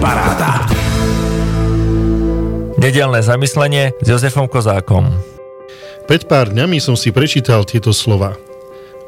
[0.00, 0.64] Paráda.
[2.80, 5.12] Nedelné zamyslenie s Jozefom Kozákom.
[6.08, 8.40] Pred pár dňami som si prečítal tieto slova.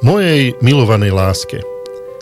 [0.05, 1.65] Mojej milovanej láske.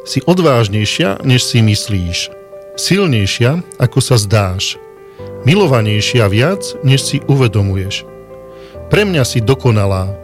[0.06, 2.30] Si odvážnejšia, než si myslíš.
[2.79, 4.79] Silnejšia, ako sa zdáš.
[5.43, 8.07] Milovanejšia viac, než si uvedomuješ.
[8.87, 10.14] Pre mňa si dokonalá.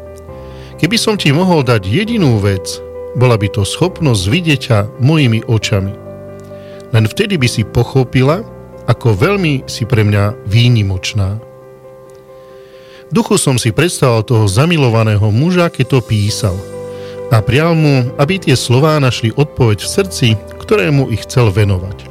[0.78, 2.78] Keby som ti mohol dať jedinú vec,
[3.18, 6.05] bola by to schopnosť vidieť ťa mojimi očami.
[6.94, 8.44] Len vtedy by si pochopila,
[8.86, 11.42] ako veľmi si pre mňa výnimočná.
[13.06, 16.58] V duchu som si predstavoval toho zamilovaného muža, keď to písal
[17.30, 20.28] a prial mu, aby tie slová našli odpoveď v srdci,
[20.62, 22.06] ktorému ich chcel venovať.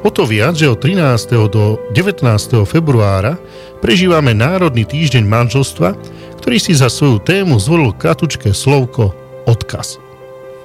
[0.00, 1.52] O to viac, že od 13.
[1.52, 2.24] do 19.
[2.64, 3.36] februára
[3.84, 5.92] prežívame Národný týždeň manželstva,
[6.40, 9.12] ktorý si za svoju tému zvolil kratučké slovko
[9.44, 10.00] odkaz.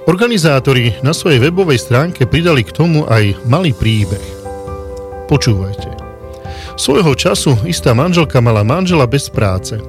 [0.05, 4.22] Organizátori na svojej webovej stránke pridali k tomu aj malý príbeh.
[5.25, 5.89] Počúvajte.
[6.78, 9.81] Svojho času istá manželka mala manžela bez práce.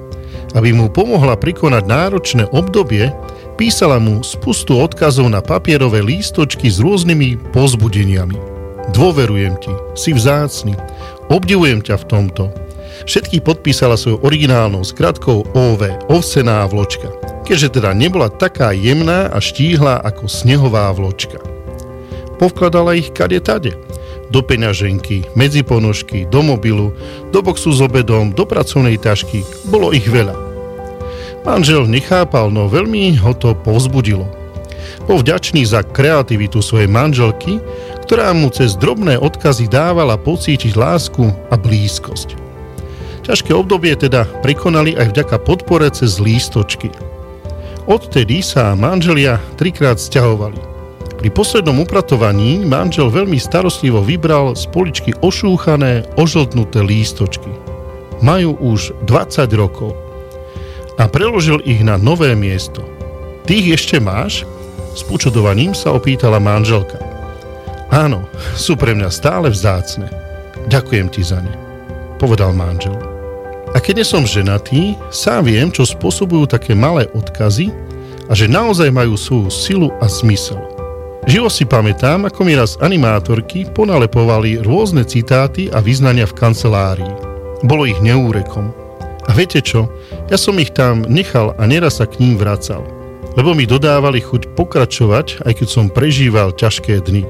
[0.56, 3.12] Aby mu pomohla prikonať náročné obdobie,
[3.60, 8.40] písala mu spustu odkazov na papierové lístočky s rôznymi pozbudeniami.
[8.96, 10.80] Dôverujem ti, si vzácny,
[11.28, 12.44] obdivujem ťa v tomto.
[13.04, 17.12] Všetky podpísala svojou originálnou skratkou OV, ovsená vločka,
[17.46, 21.38] keďže teda nebola taká jemná a štíhla ako snehová vločka.
[22.42, 23.78] Povkladala ich kade tade,
[24.28, 26.92] do peňaženky, medzi ponožky, do mobilu,
[27.30, 29.46] do boxu s obedom, do pracovnej tašky.
[29.70, 30.34] Bolo ich veľa.
[31.46, 34.26] Manžel nechápal, no veľmi ho to povzbudilo.
[35.06, 37.62] Bol vďačný za kreativitu svojej manželky,
[38.02, 42.34] ktorá mu cez drobné odkazy dávala pocítiť lásku a blízkosť.
[43.26, 46.90] Ťažké obdobie teda prekonali aj vďaka podpore cez lístočky.
[47.86, 50.58] Odtedy sa manželia trikrát sťahovali.
[51.22, 57.48] Pri poslednom upratovaní manžel veľmi starostlivo vybral z poličky ošúchané, ožltnuté lístočky.
[58.26, 59.94] Majú už 20 rokov
[60.98, 62.82] a preložil ich na nové miesto.
[63.46, 64.42] Tých ešte máš?
[64.98, 66.98] S počudovaním sa opýtala manželka.
[67.94, 68.26] Áno,
[68.58, 70.10] sú pre mňa stále vzácne.
[70.66, 71.54] Ďakujem ti za ne,
[72.18, 73.15] povedal manžel.
[73.74, 77.74] A keď som ženatý, sám viem, čo spôsobujú také malé odkazy
[78.30, 80.58] a že naozaj majú svoju silu a zmysel.
[81.26, 87.14] Živo si pamätám, ako mi raz animátorky ponalepovali rôzne citáty a vyznania v kancelárii.
[87.66, 88.70] Bolo ich neúrekom.
[89.26, 89.90] A viete čo?
[90.30, 92.86] Ja som ich tam nechal a neraz sa k ním vracal.
[93.34, 97.26] Lebo mi dodávali chuť pokračovať, aj keď som prežíval ťažké dny.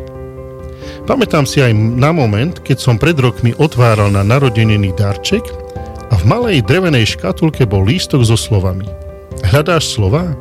[1.08, 5.65] Pamätám si aj na moment, keď som pred rokmi otváral na narodeniny darček
[6.10, 8.86] a v malej drevenej škatulke bol lístok so slovami.
[9.46, 10.34] Hľadáš slova?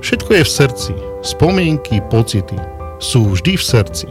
[0.00, 2.56] Všetko je v srdci, spomienky, pocity
[3.00, 4.06] sú vždy v srdci.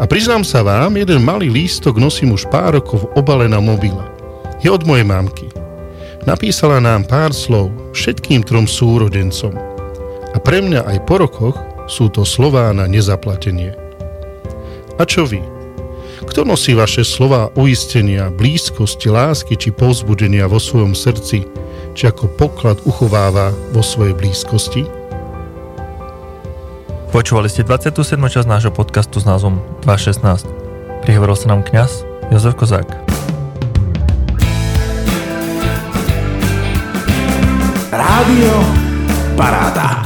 [0.00, 4.00] A priznám sa vám, jeden malý lístok nosím už pár rokov v obale na mobile.
[4.64, 5.52] Je od mojej mamky.
[6.24, 9.52] Napísala nám pár slov všetkým trom súrodencom.
[10.32, 13.72] A pre mňa aj po rokoch sú to slová na nezaplatenie.
[14.96, 15.55] A čo vy?
[16.24, 21.44] Kto nosí vaše slova uistenia, blízkosti, lásky či povzbudenia vo svojom srdci,
[21.92, 24.88] či ako poklad uchováva vo svojej blízkosti?
[27.12, 28.16] Počúvali ste 27.
[28.16, 30.48] časť nášho podcastu s názvom 216.
[31.04, 32.88] Prihovoril sa nám kňaz Jozef Kozák.
[37.92, 38.54] Rádio
[39.36, 40.05] Paráda.